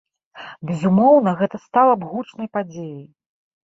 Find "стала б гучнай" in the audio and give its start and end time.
1.69-2.47